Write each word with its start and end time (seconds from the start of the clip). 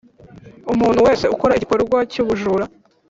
Umuntu 0.73 0.99
wese 1.07 1.25
ukora 1.35 1.55
igikorwa 1.55 1.97
cy 2.11 2.19
ubujura 2.23 2.65